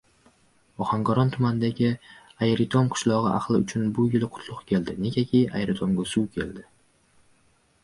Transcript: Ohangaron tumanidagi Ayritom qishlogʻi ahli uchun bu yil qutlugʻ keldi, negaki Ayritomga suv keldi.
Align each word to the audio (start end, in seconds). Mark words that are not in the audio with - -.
Ohangaron 0.85 1.27
tumanidagi 1.35 1.89
Ayritom 2.47 2.89
qishlogʻi 2.95 3.31
ahli 3.33 3.61
uchun 3.65 3.85
bu 3.99 4.07
yil 4.17 4.27
qutlugʻ 4.39 4.65
keldi, 4.73 4.99
negaki 5.07 5.45
Ayritomga 5.63 6.09
suv 6.17 6.29
keldi. 6.39 6.69